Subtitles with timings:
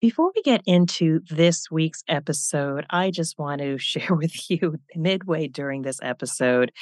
[0.00, 5.46] Before we get into this week's episode, I just want to share with you midway
[5.46, 6.72] during this episode,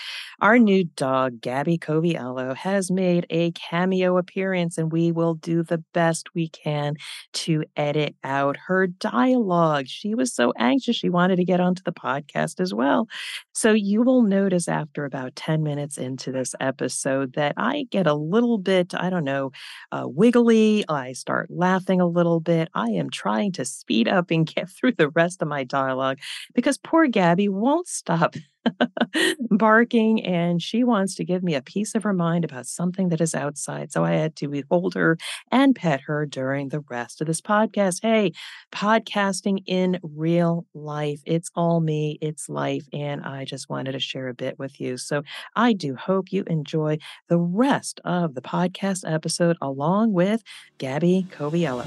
[0.40, 5.82] our new dog, Gabby Coviello, has made a cameo appearance, and we will do the
[5.92, 6.94] best we can
[7.32, 9.86] to edit out her dialogue.
[9.88, 13.08] She was so anxious, she wanted to get onto the podcast as well.
[13.52, 18.14] So you will notice after about 10 minutes into this episode that I get a
[18.14, 19.50] little bit, I don't know,
[19.92, 20.84] uh, wiggly.
[20.88, 22.68] I start laughing a little bit.
[22.74, 26.18] I am trying to speed up and get through the rest of my dialogue
[26.54, 28.34] because poor Gabby won't stop
[29.50, 33.20] barking and she wants to give me a piece of her mind about something that
[33.20, 33.92] is outside.
[33.92, 35.18] So I had to hold her
[35.50, 38.00] and pet her during the rest of this podcast.
[38.02, 38.32] Hey,
[38.72, 41.20] podcasting in real life.
[41.24, 42.86] It's all me, it's life.
[42.92, 44.96] And I just wanted to share a bit with you.
[44.96, 45.22] So
[45.56, 46.98] I do hope you enjoy
[47.28, 50.42] the rest of the podcast episode along with
[50.78, 51.86] Gabby Coviello.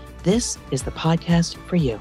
[0.23, 1.99] this is the podcast for you.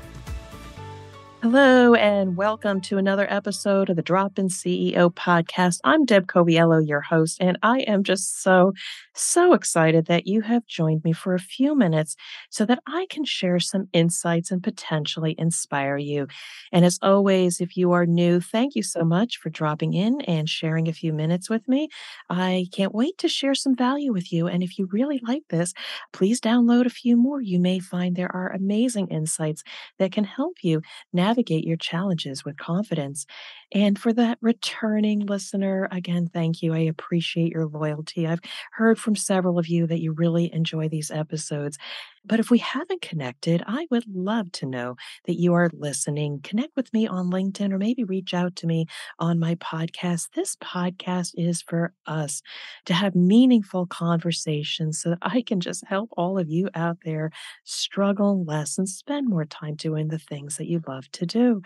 [1.43, 5.79] Hello, and welcome to another episode of the Drop In CEO podcast.
[5.85, 8.75] I'm Deb Coviello, your host, and I am just so,
[9.15, 12.15] so excited that you have joined me for a few minutes
[12.51, 16.27] so that I can share some insights and potentially inspire you.
[16.73, 20.47] And as always, if you are new, thank you so much for dropping in and
[20.47, 21.89] sharing a few minutes with me.
[22.29, 24.47] I can't wait to share some value with you.
[24.47, 25.73] And if you really like this,
[26.13, 27.41] please download a few more.
[27.41, 29.63] You may find there are amazing insights
[29.99, 30.83] that can help you
[31.15, 33.27] now navigate your challenges with confidence.
[33.73, 36.75] And for that returning listener, again, thank you.
[36.75, 38.27] I appreciate your loyalty.
[38.27, 38.41] I've
[38.73, 41.79] heard from several of you that you really enjoy these episodes.
[42.25, 44.97] But if we haven't connected, I would love to know
[45.27, 46.41] that you are listening.
[46.43, 48.87] Connect with me on LinkedIn or maybe reach out to me
[49.19, 50.29] on my podcast.
[50.35, 52.43] This podcast is for us
[52.87, 57.31] to have meaningful conversations so that I can just help all of you out there
[57.65, 61.63] struggle less and spend more time doing the things that you love to do.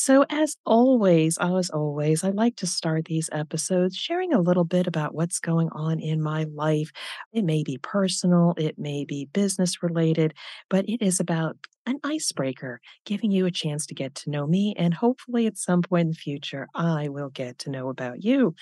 [0.00, 4.86] So, as always, as always, I like to start these episodes sharing a little bit
[4.86, 6.92] about what's going on in my life.
[7.32, 10.34] It may be personal, it may be business related,
[10.70, 14.72] but it is about an icebreaker, giving you a chance to get to know me.
[14.78, 18.54] And hopefully, at some point in the future, I will get to know about you.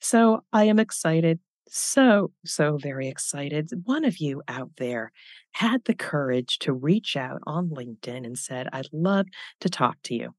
[0.00, 1.40] So, I am excited
[1.70, 3.70] so, so very excited.
[3.84, 5.12] One of you out there
[5.52, 9.26] had the courage to reach out on LinkedIn and said, I'd love
[9.60, 10.34] to talk to you.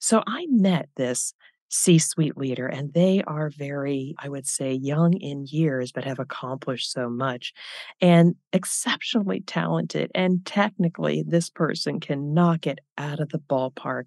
[0.00, 1.34] So I met this
[1.68, 6.18] C suite leader, and they are very, I would say, young in years, but have
[6.18, 7.52] accomplished so much
[8.00, 10.10] and exceptionally talented.
[10.14, 14.04] And technically, this person can knock it out of the ballpark.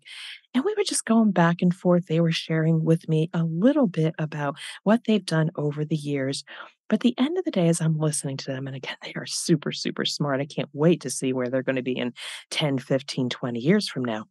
[0.53, 2.07] And we were just going back and forth.
[2.07, 6.43] They were sharing with me a little bit about what they've done over the years.
[6.87, 9.27] But the end of the day, as I'm listening to them, and again, they are
[9.27, 10.41] super, super smart.
[10.41, 12.13] I can't wait to see where they're going to be in
[12.49, 14.25] 10, 15, 20 years from now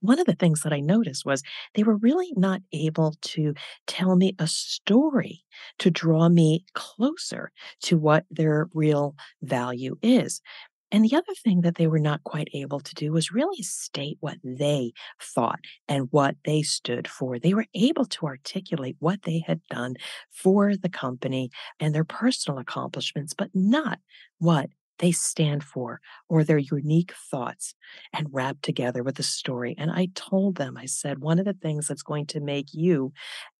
[0.00, 1.42] one of the things that I noticed was
[1.74, 3.54] they were really not able to
[3.86, 5.44] tell me a story
[5.78, 7.52] to draw me closer
[7.82, 10.40] to what their real value is.
[10.92, 14.16] And the other thing that they were not quite able to do was really state
[14.20, 17.38] what they thought and what they stood for.
[17.38, 19.94] They were able to articulate what they had done
[20.32, 24.00] for the company and their personal accomplishments, but not
[24.38, 27.74] what they stand for or their unique thoughts
[28.12, 29.74] and wrap together with a story.
[29.76, 33.12] And I told them, I said, one of the things that's going to make you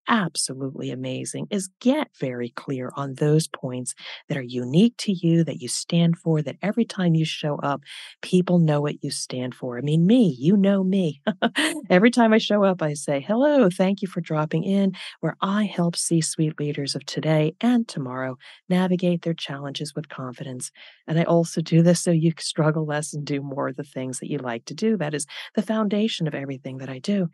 [0.09, 3.95] absolutely amazing is get very clear on those points
[4.29, 7.83] that are unique to you, that you stand for, that every time you show up,
[8.23, 9.79] people know what you stand for.
[9.79, 11.21] I mean, me, you know me.
[11.91, 15.65] every time I show up, I say, hello, thank you for dropping in, where I
[15.65, 18.37] help C suite leaders of today and tomorrow
[18.69, 20.71] navigate their challenges with confidence.
[21.07, 24.19] And I also do this so you struggle less and do more of the things
[24.21, 24.97] that you like to do.
[24.97, 27.29] That is the foundation of everything that I do.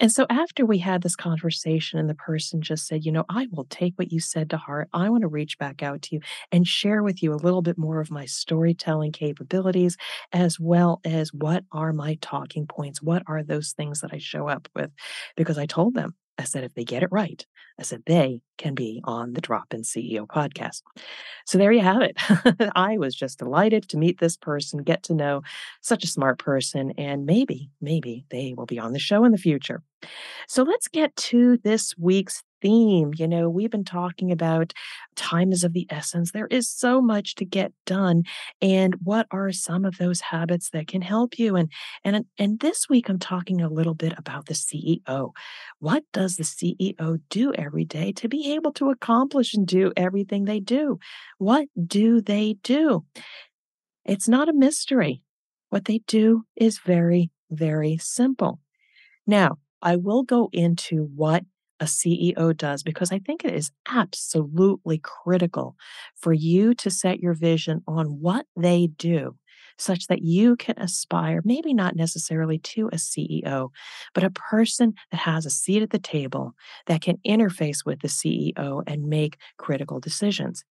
[0.00, 3.48] And so after we had this conversation and the person just said, you know, I
[3.50, 4.88] will take what you said to heart.
[4.92, 6.20] I want to reach back out to you
[6.52, 9.96] and share with you a little bit more of my storytelling capabilities,
[10.32, 13.02] as well as what are my talking points?
[13.02, 14.90] What are those things that I show up with?
[15.36, 17.44] Because I told them I said, if they get it right,
[17.78, 20.82] I said, they can be on the Drop In CEO podcast.
[21.46, 22.16] So there you have it.
[22.76, 25.42] I was just delighted to meet this person, get to know
[25.80, 29.38] such a smart person, and maybe, maybe they will be on the show in the
[29.38, 29.82] future.
[30.46, 33.12] So let's get to this week's theme.
[33.16, 34.72] You know, we've been talking about
[35.16, 36.32] time is of the essence.
[36.32, 38.24] There is so much to get done.
[38.60, 41.56] And what are some of those habits that can help you?
[41.56, 41.70] And
[42.04, 45.32] and and this week I'm talking a little bit about the CEO.
[45.78, 50.44] What does the CEO do every day to be able to accomplish and do everything
[50.44, 50.98] they do?
[51.38, 53.04] What do they do?
[54.04, 55.22] It's not a mystery.
[55.70, 58.60] What they do is very, very simple.
[59.26, 61.44] Now, I will go into what
[61.80, 65.76] a CEO does because I think it is absolutely critical
[66.16, 69.36] for you to set your vision on what they do
[69.78, 73.70] such that you can aspire, maybe not necessarily to a CEO,
[74.12, 76.54] but a person that has a seat at the table
[76.86, 80.64] that can interface with the CEO and make critical decisions.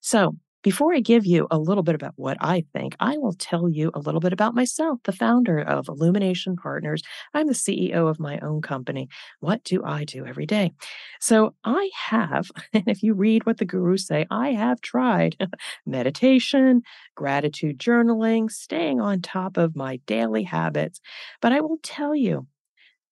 [0.00, 3.68] So, before I give you a little bit about what I think, I will tell
[3.68, 7.02] you a little bit about myself, the founder of Illumination Partners.
[7.34, 9.08] I'm the CEO of my own company.
[9.40, 10.72] What do I do every day?
[11.20, 15.36] So I have, and if you read what the gurus say, I have tried
[15.86, 16.82] meditation,
[17.14, 21.00] gratitude journaling, staying on top of my daily habits.
[21.40, 22.46] But I will tell you,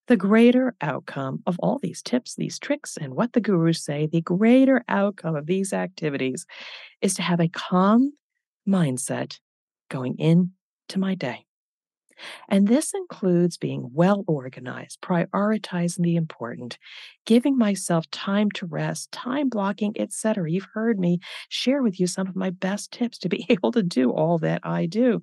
[0.08, 4.22] the greater outcome of all these tips, these tricks, and what the gurus say, the
[4.22, 6.46] greater outcome of these activities
[7.00, 8.12] is to have a calm
[8.66, 9.38] mindset
[9.90, 11.44] going into my day.
[12.49, 16.79] And this includes being well organized, prioritizing the important,
[17.26, 20.50] giving myself time to rest, time blocking, etc.
[20.50, 23.82] You've heard me share with you some of my best tips to be able to
[23.82, 25.23] do all that I do.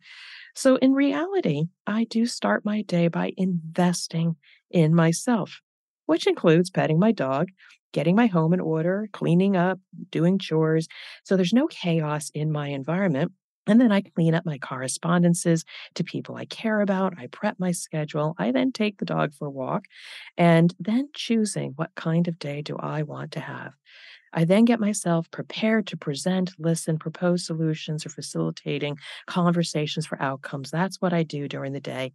[0.55, 4.37] So, in reality, I do start my day by investing
[4.71, 5.61] in myself,
[6.05, 7.49] which includes petting my dog,
[7.95, 9.79] getting my home in order, cleaning up,
[10.11, 10.87] doing chores.
[11.23, 13.31] So there's no chaos in my environment.
[13.67, 15.65] And then I clean up my correspondences
[15.95, 17.17] to people I care about.
[17.17, 18.35] I prep my schedule.
[18.37, 19.85] I then take the dog for a walk
[20.37, 23.73] and then choosing what kind of day do I want to have.
[24.35, 30.69] I then get myself prepared to present, listen, propose solutions, or facilitating conversations for outcomes.
[30.69, 32.11] That's what I do during the day.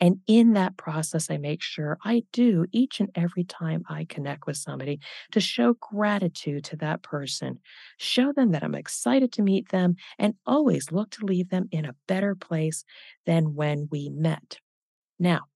[0.00, 4.46] And in that process, I make sure I do each and every time I connect
[4.46, 5.00] with somebody
[5.32, 7.58] to show gratitude to that person,
[7.98, 11.84] show them that I'm excited to meet them, and always look to leave them in
[11.84, 12.84] a better place
[13.26, 14.58] than when we met.
[15.18, 15.46] Now,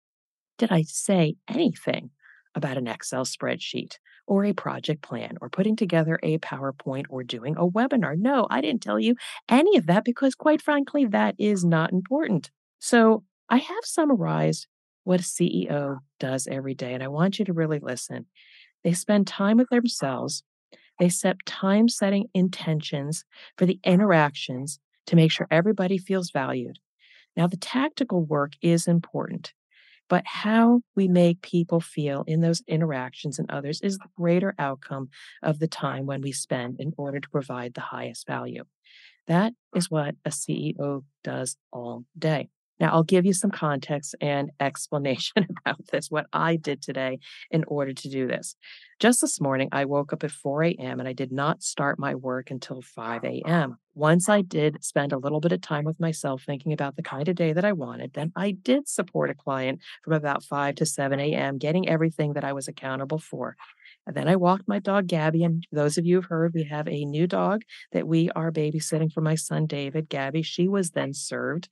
[0.59, 2.11] did I say anything
[2.59, 3.97] about an Excel spreadsheet?
[4.29, 8.17] or a project plan or putting together a PowerPoint or doing a webinar.
[8.17, 9.17] No, I didn't tell you
[9.49, 12.51] any of that because, quite frankly, that is not important.
[12.79, 14.67] So I have summarized
[15.05, 18.27] what a CEO does every day, and I want you to really listen.
[18.85, 20.45] They spend time with themselves,
[20.99, 23.25] they set time setting intentions
[23.57, 26.79] for the interactions to make sure everybody feels valued.
[27.37, 29.55] Now, the tactical work is important
[30.09, 35.09] but how we make people feel in those interactions and others is the greater outcome
[35.43, 38.65] of the time when we spend in order to provide the highest value.
[39.27, 42.49] That is what a CEO does all day.
[42.81, 47.19] Now, I'll give you some context and explanation about this, what I did today
[47.51, 48.57] in order to do this.
[49.01, 50.99] Just this morning, I woke up at 4 a.m.
[50.99, 53.79] and I did not start my work until 5 a.m.
[53.95, 57.29] Once I did spend a little bit of time with myself thinking about the kind
[57.29, 60.87] of day that I wanted, then I did support a client from about 5 to
[60.87, 63.57] 7 a.m., getting everything that I was accountable for.
[64.07, 65.45] And then I walked my dog Gabby.
[65.45, 69.13] And those of you who've heard, we have a new dog that we are babysitting
[69.13, 70.09] for my son David.
[70.09, 71.69] Gabby, she was then served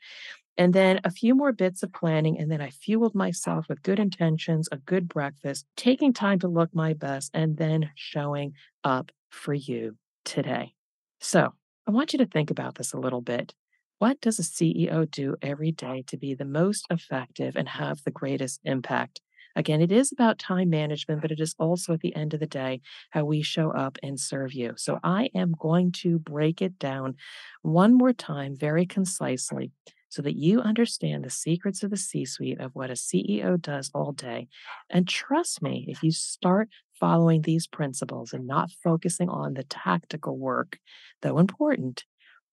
[0.59, 2.39] and then a few more bits of planning.
[2.39, 6.75] And then I fueled myself with good intentions, a good breakfast, taking time to look
[6.75, 10.75] my best, and then showing up for you today.
[11.21, 11.53] So
[11.87, 13.55] I want you to think about this a little bit.
[13.99, 18.11] What does a CEO do every day to be the most effective and have the
[18.11, 19.21] greatest impact?
[19.55, 22.47] Again, it is about time management, but it is also at the end of the
[22.47, 24.75] day how we show up and serve you.
[24.77, 27.15] So I am going to break it down
[27.63, 29.73] one more time very concisely
[30.17, 33.91] so that you understand the secrets of the C suite of what a CEO does
[33.93, 34.49] all day.
[34.89, 40.39] And trust me, if you start following these principles and not focusing on the tactical
[40.39, 40.79] work,
[41.21, 42.05] though important,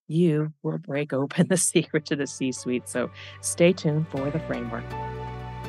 [0.10, 2.90] you will break open the secret to the C suite.
[2.90, 4.84] So stay tuned for the framework.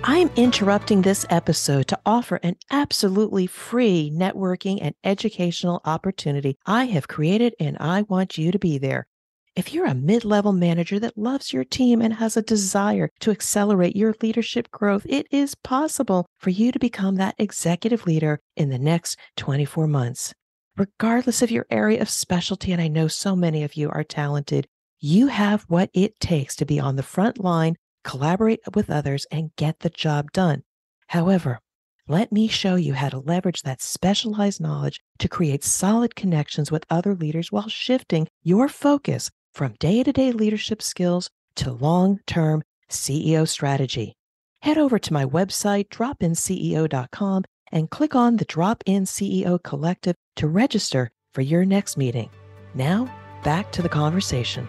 [0.03, 7.07] I'm interrupting this episode to offer an absolutely free networking and educational opportunity I have
[7.07, 9.07] created, and I want you to be there.
[9.56, 13.30] If you're a mid level manager that loves your team and has a desire to
[13.30, 18.70] accelerate your leadership growth, it is possible for you to become that executive leader in
[18.70, 20.34] the next 24 months.
[20.76, 24.66] Regardless of your area of specialty, and I know so many of you are talented,
[24.99, 29.54] you have what it takes to be on the front line, collaborate with others, and
[29.54, 30.64] get the job done.
[31.06, 31.61] However,
[32.08, 36.84] let me show you how to leverage that specialized knowledge to create solid connections with
[36.90, 42.62] other leaders while shifting your focus from day to day leadership skills to long term
[42.90, 44.14] CEO strategy.
[44.61, 50.49] Head over to my website, dropinceo.com, and click on the Drop In CEO Collective to
[50.49, 52.30] register for your next meeting.
[52.75, 54.66] Now, back to the conversation.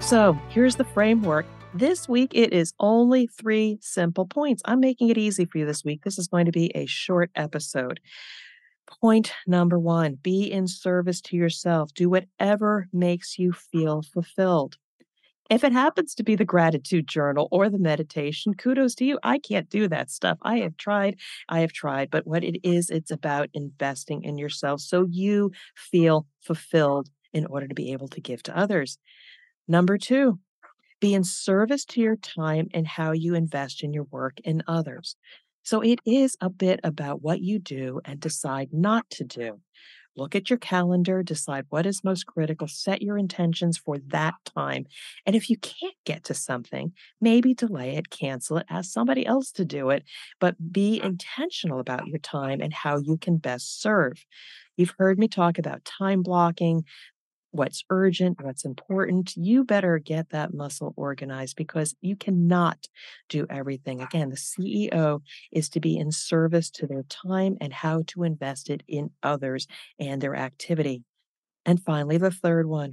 [0.00, 1.44] So, here's the framework.
[1.74, 4.62] This week, it is only three simple points.
[4.64, 6.02] I'm making it easy for you this week.
[6.02, 8.00] This is going to be a short episode.
[9.00, 11.92] Point number one be in service to yourself.
[11.94, 14.76] Do whatever makes you feel fulfilled.
[15.50, 19.18] If it happens to be the gratitude journal or the meditation, kudos to you.
[19.22, 20.36] I can't do that stuff.
[20.42, 21.16] I have tried,
[21.48, 26.26] I have tried, but what it is, it's about investing in yourself so you feel
[26.40, 28.98] fulfilled in order to be able to give to others.
[29.66, 30.38] Number two,
[31.00, 35.16] be in service to your time and how you invest in your work and others.
[35.68, 39.60] So it is a bit about what you do and decide not to do.
[40.16, 44.86] Look at your calendar, decide what is most critical, set your intentions for that time.
[45.26, 49.52] And if you can't get to something, maybe delay it, cancel it, ask somebody else
[49.52, 50.04] to do it,
[50.40, 54.24] but be intentional about your time and how you can best serve.
[54.78, 56.84] You've heard me talk about time blocking,
[57.58, 59.36] what's urgent, what's important.
[59.36, 62.86] You better get that muscle organized because you cannot
[63.28, 64.00] do everything.
[64.00, 65.20] Again, the CEO
[65.52, 69.66] is to be in service to their time and how to invest it in others
[69.98, 71.02] and their activity.
[71.66, 72.92] And finally, the third one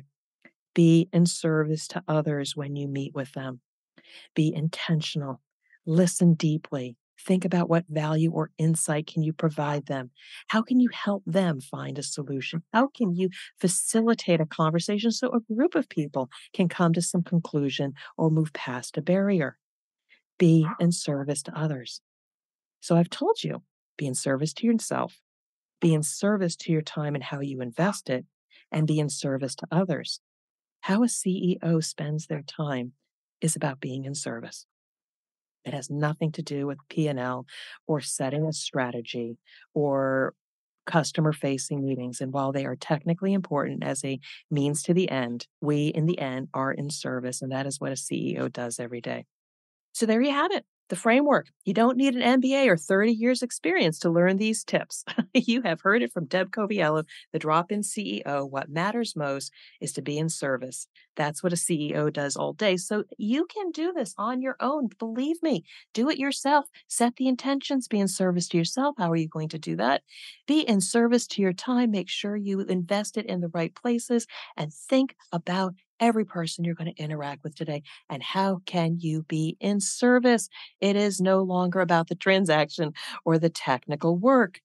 [0.74, 3.62] be in service to others when you meet with them.
[4.36, 5.41] Be intentional,
[5.86, 10.12] listen deeply, Think about what value or insight can you provide them?
[10.48, 12.63] How can you help them find a solution?
[12.74, 13.29] How can you
[13.60, 18.53] facilitate a conversation so a group of people can come to some conclusion or move
[18.53, 19.57] past a barrier?
[20.38, 22.01] Be in service to others.
[22.81, 23.63] So I've told you,
[23.98, 25.19] be in service to yourself,
[25.79, 28.25] be in service to your time and how you invest it,
[28.72, 30.19] and be in service to others.
[30.81, 32.91] How a CEO spends their time
[33.41, 34.65] is about being in service.
[35.65, 37.45] It has nothing to do with P&L
[37.88, 39.38] or setting a strategy
[39.74, 40.34] or
[40.86, 42.22] customer facing meetings.
[42.22, 44.19] And while they are technically important as a
[44.51, 47.41] means to the end, we in the end are in service.
[47.41, 49.25] And that is what a CEO does every day.
[49.93, 51.47] So there you have it the framework.
[51.63, 55.03] You don't need an MBA or 30 years experience to learn these tips.
[55.33, 58.49] you have heard it from Deb Coviello, the drop-in CEO.
[58.49, 59.51] What matters most
[59.81, 60.87] is to be in service.
[61.15, 62.77] That's what a CEO does all day.
[62.77, 64.89] So you can do this on your own.
[64.99, 65.63] Believe me,
[65.93, 66.65] do it yourself.
[66.87, 68.95] Set the intentions, be in service to yourself.
[68.97, 70.03] How are you going to do that?
[70.47, 71.91] Be in service to your time.
[71.91, 74.27] Make sure you invest it in the right places
[74.57, 79.23] and think about every person you're going to interact with today and how can you
[79.23, 80.49] be in service
[80.81, 84.59] it is no longer about the transaction or the technical work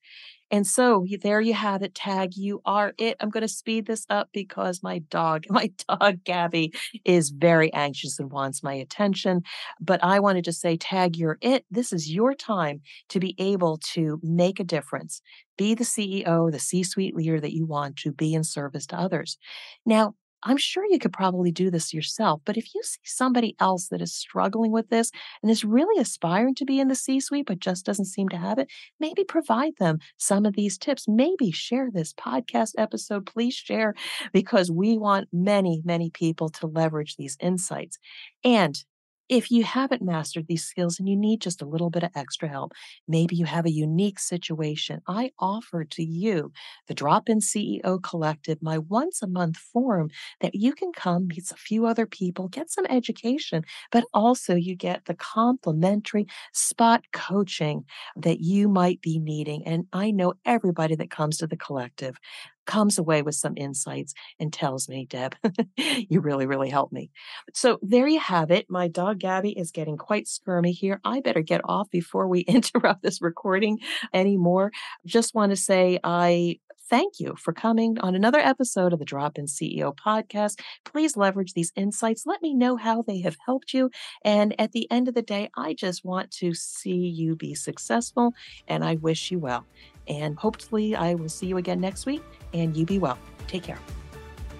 [0.50, 1.94] and so there you have it.
[1.94, 3.16] Tag, you are it.
[3.20, 6.72] I'm going to speed this up because my dog, my dog Gabby,
[7.04, 9.42] is very anxious and wants my attention.
[9.80, 11.64] But I wanted to say, Tag, you're it.
[11.70, 15.22] This is your time to be able to make a difference.
[15.56, 18.98] Be the CEO, the C suite leader that you want to be in service to
[18.98, 19.38] others.
[19.86, 22.40] Now, I'm sure you could probably do this yourself.
[22.44, 25.10] But if you see somebody else that is struggling with this
[25.42, 28.36] and is really aspiring to be in the C suite, but just doesn't seem to
[28.36, 28.68] have it,
[28.98, 31.06] maybe provide them some of these tips.
[31.06, 33.26] Maybe share this podcast episode.
[33.26, 33.94] Please share
[34.32, 37.98] because we want many, many people to leverage these insights.
[38.44, 38.82] And
[39.30, 42.48] if you haven't mastered these skills and you need just a little bit of extra
[42.48, 42.72] help,
[43.06, 46.52] maybe you have a unique situation, I offer to you
[46.88, 50.10] the Drop In CEO Collective, my once a month forum
[50.40, 54.74] that you can come, meet a few other people, get some education, but also you
[54.74, 57.84] get the complimentary spot coaching
[58.16, 59.64] that you might be needing.
[59.66, 62.18] And I know everybody that comes to the collective
[62.66, 65.34] comes away with some insights and tells me, Deb,
[65.76, 67.10] you really, really helped me.
[67.54, 68.66] So there you have it.
[68.68, 71.00] My dog Gabby is getting quite squirmy here.
[71.04, 73.78] I better get off before we interrupt this recording
[74.14, 74.72] anymore.
[75.06, 76.58] Just want to say I
[76.90, 80.58] thank you for coming on another episode of the Drop In CEO podcast.
[80.84, 82.26] Please leverage these insights.
[82.26, 83.90] Let me know how they have helped you.
[84.24, 88.34] And at the end of the day, I just want to see you be successful
[88.66, 89.64] and I wish you well.
[90.08, 92.22] And hopefully, I will see you again next week.
[92.52, 93.18] And you be well.
[93.46, 93.78] Take care.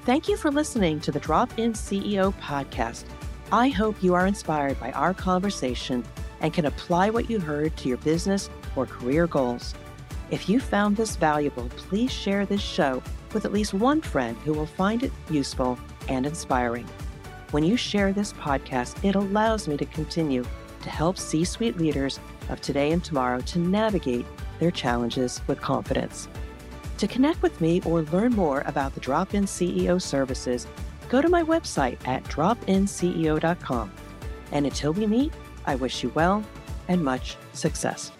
[0.04, 3.04] Thank you for listening to the Drop In CEO podcast.
[3.50, 6.04] I hope you are inspired by our conversation
[6.40, 9.74] and can apply what you heard to your business or career goals.
[10.30, 14.52] If you found this valuable, please share this show with at least one friend who
[14.52, 15.76] will find it useful
[16.08, 16.86] and inspiring.
[17.50, 20.44] When you share this podcast, it allows me to continue
[20.82, 24.24] to help C suite leaders of today and tomorrow to navigate
[24.60, 26.28] their challenges with confidence.
[26.98, 30.68] To connect with me or learn more about the Drop In CEO services,
[31.08, 33.90] go to my website at dropinceo.com.
[34.52, 35.32] And until we meet,
[35.66, 36.44] I wish you well
[36.86, 38.12] and much success.